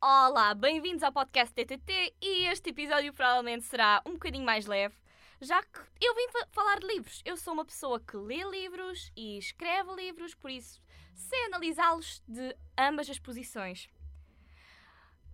Olá, 0.00 0.54
bem-vindos 0.54 1.02
ao 1.02 1.12
podcast 1.12 1.52
TTT 1.52 2.14
e 2.22 2.46
este 2.46 2.70
episódio 2.70 3.12
provavelmente 3.12 3.64
será 3.64 4.00
um 4.06 4.12
bocadinho 4.12 4.44
mais 4.44 4.64
leve, 4.66 4.94
já 5.40 5.60
que 5.62 5.80
eu 6.00 6.14
vim 6.14 6.28
fa- 6.30 6.46
falar 6.52 6.78
de 6.78 6.86
livros. 6.86 7.20
Eu 7.24 7.36
sou 7.36 7.52
uma 7.52 7.64
pessoa 7.64 7.98
que 7.98 8.16
lê 8.16 8.42
livros 8.48 9.10
e 9.16 9.38
escreve 9.38 9.92
livros, 9.96 10.34
por 10.36 10.50
isso 10.50 10.80
sei 11.14 11.46
analisá-los 11.46 12.22
de 12.28 12.56
ambas 12.78 13.10
as 13.10 13.18
posições. 13.18 13.88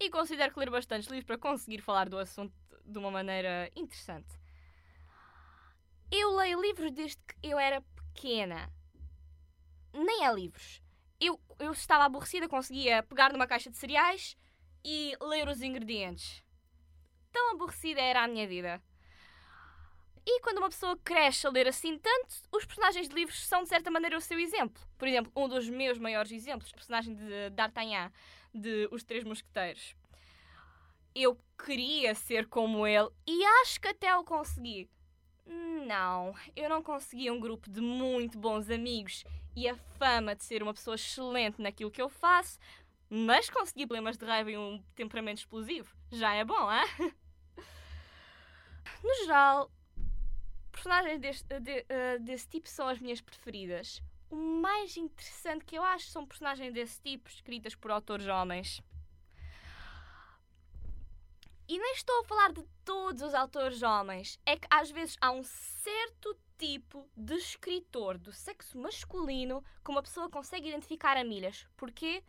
E 0.00 0.08
considero 0.10 0.52
que 0.52 0.58
ler 0.60 0.70
bastantes 0.70 1.08
livros 1.08 1.26
para 1.26 1.38
conseguir 1.38 1.80
falar 1.82 2.08
do 2.08 2.18
assunto 2.18 2.54
de 2.84 2.98
uma 2.98 3.10
maneira 3.10 3.70
interessante. 3.76 4.38
Eu 6.10 6.34
leio 6.34 6.60
livros 6.62 6.90
desde 6.92 7.18
que 7.18 7.34
eu 7.42 7.58
era 7.58 7.82
pequena. 8.14 8.70
Nem 9.92 10.24
é 10.24 10.32
livros. 10.32 10.80
Eu, 11.20 11.40
eu 11.58 11.72
estava 11.72 12.04
aborrecida, 12.04 12.48
conseguia 12.48 13.02
pegar 13.02 13.32
numa 13.32 13.46
caixa 13.46 13.70
de 13.70 13.76
cereais 13.76 14.36
e 14.84 15.16
ler 15.20 15.48
os 15.48 15.62
ingredientes. 15.62 16.42
Tão 17.32 17.52
aborrecida 17.52 18.00
era 18.00 18.24
a 18.24 18.28
minha 18.28 18.46
vida. 18.46 18.82
E 20.26 20.40
quando 20.40 20.58
uma 20.58 20.68
pessoa 20.68 20.96
cresce 20.96 21.46
a 21.46 21.50
ler 21.50 21.68
assim 21.68 21.96
tanto, 21.98 22.34
os 22.50 22.64
personagens 22.64 23.08
de 23.08 23.14
livros 23.14 23.46
são 23.46 23.62
de 23.62 23.68
certa 23.68 23.92
maneira 23.92 24.18
o 24.18 24.20
seu 24.20 24.38
exemplo. 24.40 24.82
Por 24.98 25.06
exemplo, 25.06 25.30
um 25.36 25.48
dos 25.48 25.68
meus 25.68 25.98
maiores 25.98 26.32
exemplos, 26.32 26.70
o 26.70 26.74
personagem 26.74 27.14
de 27.14 27.50
D'Artagnan, 27.50 28.10
de 28.52 28.88
Os 28.90 29.04
Três 29.04 29.22
Mosqueteiros. 29.22 29.94
Eu 31.14 31.40
queria 31.64 32.14
ser 32.14 32.48
como 32.48 32.86
ele 32.86 33.08
e 33.26 33.44
acho 33.62 33.80
que 33.80 33.88
até 33.88 34.16
o 34.16 34.24
consegui. 34.24 34.90
Não, 35.46 36.34
eu 36.56 36.68
não 36.68 36.82
consegui 36.82 37.30
um 37.30 37.38
grupo 37.38 37.70
de 37.70 37.80
muito 37.80 38.36
bons 38.36 38.68
amigos 38.68 39.22
e 39.54 39.68
a 39.68 39.76
fama 39.96 40.34
de 40.34 40.42
ser 40.42 40.60
uma 40.60 40.74
pessoa 40.74 40.96
excelente 40.96 41.62
naquilo 41.62 41.90
que 41.90 42.02
eu 42.02 42.08
faço, 42.08 42.58
mas 43.08 43.48
consegui 43.50 43.86
problemas 43.86 44.16
de 44.16 44.24
raiva 44.26 44.50
e 44.50 44.56
um 44.58 44.82
temperamento 44.94 45.38
explosivo. 45.38 45.94
Já 46.10 46.34
é 46.34 46.44
bom, 46.44 46.68
hein? 46.72 47.14
No 49.02 49.14
geral, 49.24 49.70
personagens 50.72 51.20
deste, 51.20 51.60
de- 51.60 51.84
eh, 51.88 52.18
desse 52.18 52.48
tipo 52.48 52.68
são 52.68 52.88
as 52.88 52.98
minhas 52.98 53.20
preferidas. 53.20 54.02
O 54.30 54.36
mais 54.36 54.96
interessante 54.96 55.64
que 55.64 55.76
eu 55.76 55.84
acho 55.84 56.06
são 56.08 56.26
personagens 56.26 56.72
desse 56.72 57.00
tipo 57.00 57.28
escritas 57.28 57.74
por 57.74 57.90
autores 57.90 58.26
homens. 58.26 58.80
E 61.68 61.78
nem 61.78 61.92
estou 61.94 62.20
a 62.20 62.24
falar 62.24 62.52
de 62.52 62.64
todos 62.84 63.22
os 63.22 63.34
autores 63.34 63.82
homens. 63.82 64.38
É 64.46 64.56
que 64.56 64.66
às 64.70 64.90
vezes 64.90 65.16
há 65.20 65.30
um 65.30 65.42
certo 65.42 66.36
tipo 66.58 67.08
de 67.16 67.34
escritor 67.34 68.18
do 68.18 68.32
sexo 68.32 68.78
masculino 68.78 69.62
que 69.84 69.90
uma 69.90 70.02
pessoa 70.02 70.30
consegue 70.30 70.68
identificar 70.68 71.16
a 71.16 71.24
milhas. 71.24 71.66
Porque 71.76 72.22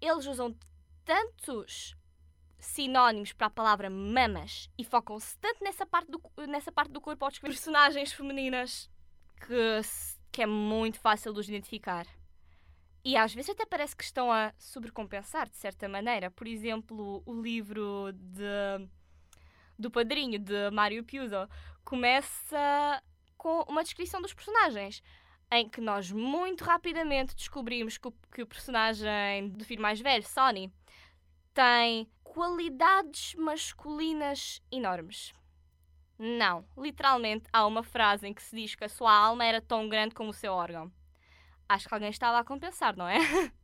eles 0.00 0.26
usam 0.26 0.56
tantos 1.04 1.96
sinónimos 2.58 3.32
para 3.32 3.46
a 3.46 3.50
palavra 3.50 3.88
mamas 3.88 4.68
e 4.76 4.84
focam-se 4.84 5.36
tanto 5.38 5.64
nessa 5.64 5.86
parte 5.86 6.10
do, 6.10 6.20
nessa 6.46 6.70
parte 6.70 6.92
do 6.92 7.00
corpo 7.00 7.24
ao 7.24 7.30
descrever 7.30 7.54
personagens 7.54 8.12
femininas 8.12 8.90
que, 9.40 9.80
que 10.30 10.42
é 10.42 10.46
muito 10.46 11.00
fácil 11.00 11.32
de 11.32 11.40
os 11.40 11.48
identificar. 11.48 12.06
E 13.02 13.16
às 13.16 13.32
vezes 13.32 13.50
até 13.50 13.64
parece 13.64 13.96
que 13.96 14.04
estão 14.04 14.30
a 14.30 14.52
sobrecompensar, 14.58 15.48
de 15.48 15.56
certa 15.56 15.88
maneira. 15.88 16.30
Por 16.30 16.46
exemplo, 16.46 17.22
o 17.24 17.40
livro 17.40 18.12
de, 18.12 18.88
do 19.78 19.90
Padrinho, 19.90 20.38
de 20.38 20.70
Mário 20.70 21.02
Puzo, 21.02 21.48
começa 21.82 23.02
com 23.38 23.62
uma 23.62 23.82
descrição 23.82 24.20
dos 24.20 24.34
personagens, 24.34 25.02
em 25.52 25.68
que 25.68 25.80
nós 25.80 26.10
muito 26.10 26.64
rapidamente 26.64 27.34
descobrimos 27.34 27.98
que 27.98 28.08
o, 28.08 28.14
que 28.32 28.42
o 28.42 28.46
personagem 28.46 29.48
do 29.48 29.64
filho 29.64 29.82
mais 29.82 30.00
velho, 30.00 30.24
Sonny, 30.24 30.72
tem 31.52 32.08
qualidades 32.22 33.34
masculinas 33.34 34.62
enormes. 34.70 35.34
Não, 36.18 36.64
literalmente 36.76 37.48
há 37.52 37.66
uma 37.66 37.82
frase 37.82 38.26
em 38.28 38.34
que 38.34 38.42
se 38.42 38.54
diz 38.54 38.74
que 38.74 38.84
a 38.84 38.88
sua 38.88 39.12
alma 39.12 39.44
era 39.44 39.60
tão 39.60 39.88
grande 39.88 40.14
como 40.14 40.30
o 40.30 40.34
seu 40.34 40.52
órgão. 40.52 40.92
Acho 41.68 41.88
que 41.88 41.94
alguém 41.94 42.10
estava 42.10 42.38
a 42.38 42.44
compensar, 42.44 42.96
não 42.96 43.08
é? 43.08 43.18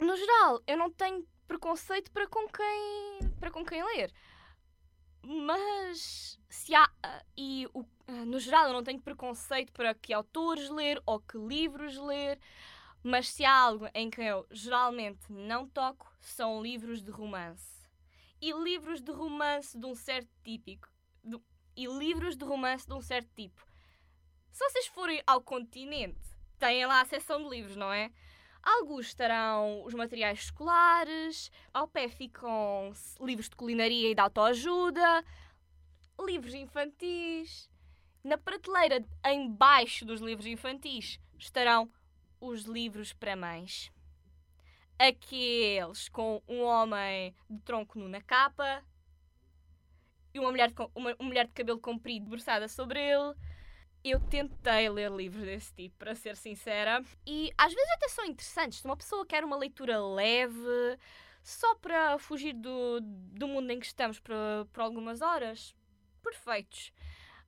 No 0.00 0.16
geral, 0.16 0.60
eu 0.66 0.76
não 0.76 0.90
tenho 0.90 1.24
preconceito 1.46 2.10
para 2.10 2.26
com 2.26 2.48
quem, 2.48 3.30
para 3.38 3.52
com 3.52 3.64
quem 3.64 3.84
ler. 3.84 4.12
Mas 5.24 6.38
se 6.48 6.74
há 6.74 6.90
ah, 7.02 7.24
e 7.36 7.68
o- 7.72 7.84
ah, 8.08 8.24
no 8.24 8.38
geral 8.40 8.66
eu 8.66 8.72
não 8.72 8.82
tenho 8.82 9.00
preconceito 9.00 9.72
para 9.72 9.94
que 9.94 10.12
autores 10.12 10.68
ler 10.68 11.00
ou 11.06 11.20
que 11.20 11.38
livros 11.38 11.96
ler, 11.96 12.38
mas 13.02 13.28
se 13.28 13.44
há 13.44 13.54
algo 13.56 13.88
em 13.94 14.10
que 14.10 14.20
eu 14.20 14.46
geralmente 14.50 15.20
não 15.32 15.66
toco 15.68 16.12
são 16.20 16.62
livros 16.62 17.02
de 17.02 17.10
romance. 17.10 17.70
E 18.40 18.52
livros 18.52 19.00
de 19.00 19.12
romance 19.12 19.78
de 19.78 19.86
um 19.86 19.94
certo 19.94 20.30
típico. 20.44 20.88
de- 21.24 21.40
e 21.76 21.86
livros 21.86 22.36
de 22.36 22.44
romance 22.44 22.86
de 22.86 22.92
um 22.92 23.00
certo 23.00 23.30
tipo. 23.36 23.64
Se 24.50 24.64
vocês 24.68 24.86
forem 24.88 25.22
ao 25.26 25.40
continente, 25.40 26.20
têm 26.58 26.84
lá 26.86 27.00
a 27.00 27.04
seção 27.04 27.42
de 27.42 27.48
livros, 27.48 27.76
não 27.76 27.92
é? 27.92 28.10
Alguns 28.62 29.06
estarão 29.06 29.84
os 29.84 29.92
materiais 29.92 30.38
escolares, 30.38 31.50
ao 31.74 31.88
pé 31.88 32.08
ficam 32.08 32.92
livros 33.20 33.48
de 33.48 33.56
culinaria 33.56 34.10
e 34.10 34.14
de 34.14 34.20
autoajuda, 34.20 35.24
livros 36.20 36.54
infantis. 36.54 37.68
Na 38.22 38.38
prateleira 38.38 39.04
em 39.26 39.50
baixo 39.50 40.04
dos 40.04 40.20
livros 40.20 40.46
infantis 40.46 41.18
estarão 41.36 41.90
os 42.40 42.62
livros 42.62 43.12
para 43.12 43.34
mães. 43.34 43.90
Aqueles 44.96 46.08
com 46.08 46.40
um 46.46 46.62
homem 46.62 47.34
de 47.50 47.60
tronco 47.62 47.98
nu 47.98 48.08
na 48.08 48.20
capa 48.20 48.84
e 50.32 50.38
uma 50.38 50.50
mulher 50.50 50.70
de, 50.70 50.74
uma, 50.94 51.16
uma 51.18 51.26
mulher 51.26 51.46
de 51.46 51.52
cabelo 51.52 51.80
comprido 51.80 52.24
debruçada 52.24 52.68
sobre 52.68 53.00
ele. 53.00 53.34
Eu 54.04 54.18
tentei 54.18 54.88
ler 54.88 55.12
livros 55.12 55.44
desse 55.44 55.72
tipo, 55.74 55.96
para 55.96 56.14
ser 56.14 56.36
sincera, 56.36 57.04
e 57.24 57.52
às 57.56 57.72
vezes 57.72 57.90
até 57.92 58.08
são 58.08 58.24
interessantes. 58.24 58.80
Se 58.80 58.84
uma 58.84 58.96
pessoa 58.96 59.24
quer 59.24 59.44
uma 59.44 59.56
leitura 59.56 60.04
leve, 60.04 60.98
só 61.42 61.74
para 61.76 62.18
fugir 62.18 62.52
do, 62.52 63.00
do 63.00 63.46
mundo 63.46 63.70
em 63.70 63.78
que 63.78 63.86
estamos 63.86 64.18
por, 64.18 64.34
por 64.72 64.80
algumas 64.80 65.20
horas, 65.20 65.74
perfeitos. 66.22 66.92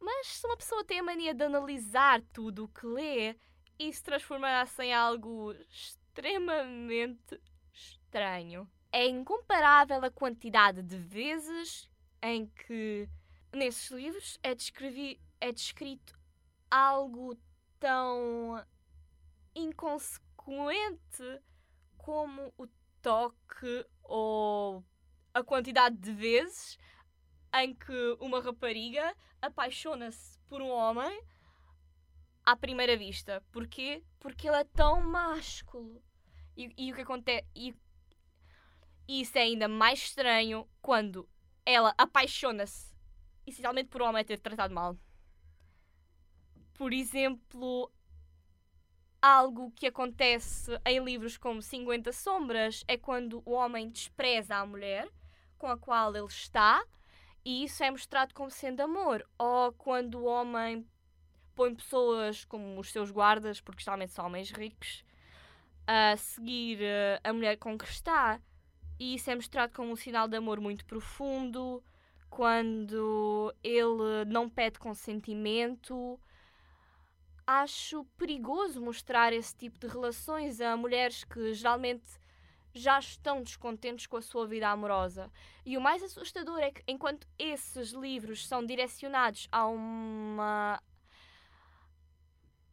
Mas 0.00 0.26
se 0.26 0.46
uma 0.46 0.56
pessoa 0.56 0.84
tem 0.84 1.00
a 1.00 1.02
mania 1.02 1.34
de 1.34 1.44
analisar 1.44 2.22
tudo 2.32 2.64
o 2.64 2.68
que 2.68 2.86
lê, 2.86 3.36
isso 3.78 4.02
transformará-se 4.04 4.82
em 4.82 4.94
algo 4.94 5.54
extremamente 5.70 7.40
estranho. 7.72 8.68
É 8.90 9.06
incomparável 9.06 10.02
a 10.04 10.10
quantidade 10.10 10.82
de 10.82 10.96
vezes 10.96 11.90
em 12.22 12.46
que 12.46 13.08
nesses 13.52 13.90
livros 13.90 14.38
é, 14.42 14.54
descrevi, 14.54 15.20
é 15.40 15.52
descrito 15.52 16.17
algo 16.70 17.36
tão 17.78 18.64
inconsequente 19.54 21.42
como 21.96 22.52
o 22.56 22.66
toque 23.02 23.86
ou 24.02 24.84
a 25.34 25.42
quantidade 25.42 25.96
de 25.96 26.12
vezes 26.12 26.78
em 27.54 27.74
que 27.74 28.16
uma 28.20 28.40
rapariga 28.40 29.14
apaixona-se 29.40 30.38
por 30.48 30.60
um 30.60 30.70
homem 30.70 31.22
à 32.44 32.56
primeira 32.56 32.96
vista. 32.96 33.42
Porquê? 33.52 34.02
Porque 34.18 34.48
ele 34.48 34.56
é 34.56 34.64
tão 34.64 35.02
másculo. 35.02 36.02
E, 36.56 36.72
e 36.76 36.92
o 36.92 36.94
que 36.94 37.02
acontece. 37.02 37.46
E, 37.54 37.74
e 39.06 39.20
isso 39.20 39.36
é 39.38 39.42
ainda 39.42 39.68
mais 39.68 40.00
estranho 40.00 40.68
quando 40.80 41.28
ela 41.64 41.94
apaixona-se 41.96 42.94
essencialmente 43.46 43.88
por 43.88 44.02
um 44.02 44.06
homem 44.06 44.22
a 44.22 44.24
ter 44.24 44.38
tratado 44.38 44.74
mal. 44.74 44.96
Por 46.78 46.92
exemplo, 46.92 47.92
algo 49.20 49.72
que 49.72 49.88
acontece 49.88 50.70
em 50.86 51.04
livros 51.04 51.36
como 51.36 51.60
50 51.60 52.12
Sombras 52.12 52.84
é 52.86 52.96
quando 52.96 53.42
o 53.44 53.50
homem 53.50 53.88
despreza 53.88 54.54
a 54.54 54.64
mulher 54.64 55.08
com 55.58 55.66
a 55.66 55.76
qual 55.76 56.14
ele 56.14 56.26
está 56.26 56.82
e 57.44 57.64
isso 57.64 57.82
é 57.82 57.90
mostrado 57.90 58.32
como 58.32 58.48
sendo 58.48 58.80
amor. 58.80 59.28
Ou 59.36 59.72
quando 59.72 60.18
o 60.20 60.24
homem 60.26 60.86
põe 61.56 61.74
pessoas 61.74 62.44
como 62.44 62.78
os 62.78 62.92
seus 62.92 63.10
guardas, 63.10 63.60
porque 63.60 63.82
geralmente 63.82 64.12
são 64.12 64.26
homens 64.26 64.52
ricos, 64.52 65.04
a 65.84 66.16
seguir 66.16 66.78
eh, 66.80 67.20
a 67.24 67.32
mulher 67.32 67.56
com 67.56 67.76
que 67.76 67.86
está. 67.86 68.40
E 69.00 69.16
isso 69.16 69.30
é 69.30 69.34
mostrado 69.34 69.72
como 69.72 69.90
um 69.90 69.96
sinal 69.96 70.28
de 70.28 70.36
amor 70.36 70.60
muito 70.60 70.84
profundo, 70.84 71.82
quando 72.30 73.52
ele 73.64 74.24
não 74.26 74.48
pede 74.48 74.78
consentimento. 74.78 76.20
Acho 77.50 78.04
perigoso 78.18 78.78
mostrar 78.78 79.32
esse 79.32 79.56
tipo 79.56 79.78
de 79.78 79.86
relações 79.86 80.60
a 80.60 80.76
mulheres 80.76 81.24
que 81.24 81.54
geralmente 81.54 82.06
já 82.74 82.98
estão 82.98 83.42
descontentes 83.42 84.06
com 84.06 84.18
a 84.18 84.20
sua 84.20 84.46
vida 84.46 84.68
amorosa. 84.68 85.32
E 85.64 85.74
o 85.74 85.80
mais 85.80 86.02
assustador 86.02 86.58
é 86.58 86.70
que, 86.70 86.82
enquanto 86.86 87.26
esses 87.38 87.92
livros 87.92 88.46
são 88.46 88.62
direcionados 88.66 89.48
a 89.50 89.66
uma. 89.66 90.78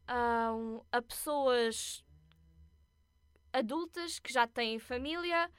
a, 0.06 0.50
a 0.92 1.00
pessoas 1.00 2.04
adultas 3.50 4.18
que 4.18 4.30
já 4.30 4.46
têm 4.46 4.78
família, 4.78 5.50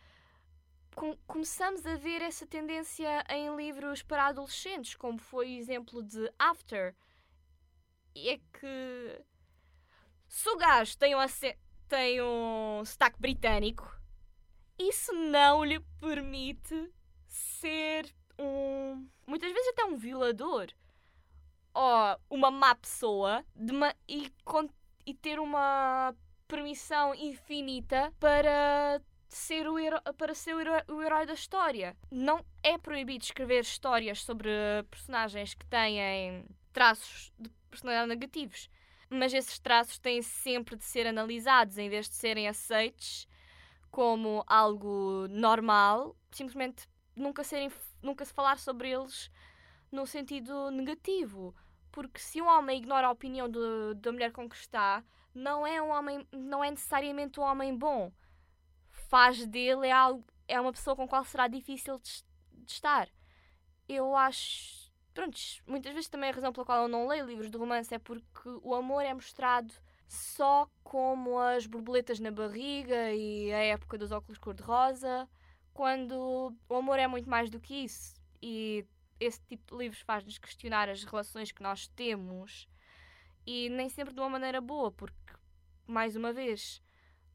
com, 0.96 1.18
começamos 1.26 1.88
a 1.88 1.96
ver 1.96 2.22
essa 2.22 2.46
tendência 2.46 3.24
em 3.32 3.56
livros 3.56 4.04
para 4.04 4.28
adolescentes, 4.28 4.94
como 4.94 5.18
foi 5.18 5.48
o 5.48 5.60
exemplo 5.60 6.04
de 6.04 6.32
After. 6.38 6.96
É 8.26 8.38
que 8.38 9.26
se 10.28 10.50
o 10.50 10.58
gajo 10.58 10.98
tem 10.98 11.16
um, 11.16 11.20
tem 11.88 12.22
um 12.22 12.84
sotaque 12.86 13.20
britânico, 13.20 13.96
isso 14.78 15.14
não 15.14 15.64
lhe 15.64 15.80
permite 16.00 16.92
ser 17.28 18.14
um. 18.40 19.08
muitas 19.26 19.52
vezes 19.52 19.70
até 19.70 19.86
um 19.86 19.98
violador 19.98 20.68
ou 21.74 22.20
uma 22.30 22.50
má 22.50 22.76
pessoa 22.76 23.44
uma, 23.56 23.94
e, 24.08 24.32
e 25.06 25.14
ter 25.14 25.40
uma 25.40 26.16
permissão 26.48 27.14
infinita 27.14 28.12
para 28.20 29.02
ser 29.30 29.68
o 29.68 29.78
herói, 29.78 30.02
para 30.18 30.34
ser 30.34 30.56
o 30.56 30.60
herói, 30.60 30.82
o 30.88 31.02
herói, 31.02 31.26
da 31.26 31.34
história. 31.34 31.96
Não 32.10 32.44
é 32.64 32.78
proibido 32.78 33.24
escrever 33.24 33.62
histórias 33.62 34.24
sobre 34.24 34.50
personagens 34.90 35.54
que 35.54 35.66
têm 35.66 36.46
traços 36.72 37.32
de 37.38 37.50
personalidade 37.68 38.10
negativos, 38.10 38.70
mas 39.10 39.34
esses 39.34 39.60
traços 39.60 40.00
têm 40.00 40.22
sempre 40.22 40.76
de 40.76 40.84
ser 40.84 41.08
analisados 41.08 41.78
em 41.78 41.90
vez 41.90 42.10
de 42.10 42.16
serem 42.16 42.48
aceitos 42.48 43.28
como 43.90 44.44
algo 44.48 45.28
normal, 45.30 46.16
simplesmente 46.32 46.88
nunca 47.16 47.44
serem 47.44 47.72
nunca 48.02 48.24
se 48.24 48.34
falar 48.34 48.60
sobre 48.60 48.92
eles 48.92 49.32
no 49.92 50.06
sentido 50.06 50.70
negativo, 50.72 51.56
porque 51.92 52.20
se 52.20 52.42
um 52.42 52.48
homem 52.48 52.78
ignora 52.78 53.08
a 53.08 53.12
opinião 53.12 53.50
do, 53.50 53.96
da 53.96 54.12
mulher 54.12 54.32
com 54.32 54.48
que 54.48 54.56
está, 54.56 55.04
não 55.34 55.66
é 55.66 55.82
um 55.82 55.90
homem, 55.90 56.28
não 56.32 56.64
é 56.64 56.70
necessariamente 56.70 57.40
um 57.40 57.44
homem 57.44 57.76
bom 57.76 58.12
faz 59.08 59.46
dele 59.46 59.88
é, 59.88 59.92
algo, 59.92 60.24
é 60.48 60.60
uma 60.60 60.72
pessoa 60.72 60.96
com 60.96 61.08
qual 61.08 61.24
será 61.24 61.48
difícil 61.48 62.00
de, 62.00 62.24
de 62.66 62.72
estar. 62.72 63.10
Eu 63.88 64.16
acho. 64.16 64.87
Pronto, 65.18 65.36
muitas 65.66 65.94
vezes 65.94 66.08
também 66.08 66.30
a 66.30 66.32
razão 66.32 66.54
pela 66.54 66.64
qual 66.64 66.84
eu 66.84 66.88
não 66.88 67.08
leio 67.08 67.26
livros 67.26 67.50
de 67.50 67.58
romance 67.58 67.92
é 67.92 67.98
porque 67.98 68.22
o 68.62 68.76
amor 68.76 69.02
é 69.02 69.12
mostrado 69.12 69.74
só 70.08 70.70
como 70.84 71.40
as 71.40 71.66
borboletas 71.66 72.20
na 72.20 72.30
barriga 72.30 73.12
e 73.12 73.52
a 73.52 73.58
época 73.58 73.98
dos 73.98 74.12
óculos 74.12 74.38
cor-de-rosa, 74.38 75.28
quando 75.74 76.56
o 76.70 76.76
amor 76.76 77.00
é 77.00 77.08
muito 77.08 77.28
mais 77.28 77.50
do 77.50 77.60
que 77.60 77.74
isso. 77.86 78.14
E 78.40 78.86
esse 79.20 79.42
tipo 79.48 79.72
de 79.72 79.86
livros 79.86 80.02
faz-nos 80.02 80.38
questionar 80.38 80.88
as 80.88 81.04
relações 81.04 81.52
que 81.52 81.64
nós 81.64 81.88
temos 81.88 82.68
e 83.44 83.70
nem 83.70 83.90
sempre 83.90 84.14
de 84.14 84.20
uma 84.20 84.30
maneira 84.30 84.62
boa, 84.62 84.92
porque, 84.92 85.34
mais 85.88 86.16
uma 86.16 86.32
vez, 86.32 86.80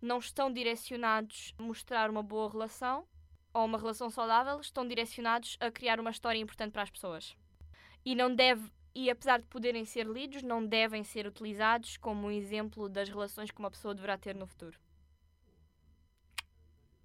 não 0.01 0.21
estão 0.21 0.53
direcionados 0.53 1.53
a 1.59 1.63
mostrar 1.65 2.09
uma 2.09 2.23
boa 2.23 2.49
relação 2.49 3.09
ou 3.53 3.65
uma 3.65 3.77
relação 3.77 4.09
saudável, 4.09 4.61
estão 4.61 4.87
direcionados 4.87 5.57
a 5.59 5.69
criar 5.69 5.99
uma 5.99 6.13
história 6.13 6.39
importante 6.39 6.71
para 6.71 6.83
as 6.83 6.91
pessoas. 6.91 7.37
E 8.05 8.15
não 8.15 8.35
deve 8.35 8.71
e 8.95 9.09
apesar 9.09 9.41
de 9.41 9.47
poderem 9.47 9.85
ser 9.87 10.07
lidos, 10.07 10.43
não 10.43 10.65
devem 10.65 11.03
ser 11.03 11.27
utilizados 11.27 11.97
como 11.97 12.27
um 12.27 12.31
exemplo 12.31 12.89
das 12.89 13.09
relações 13.09 13.51
que 13.51 13.59
uma 13.59 13.71
pessoa 13.71 13.95
deverá 13.95 14.19
ter 14.19 14.35
no 14.35 14.47
futuro. 14.47 14.79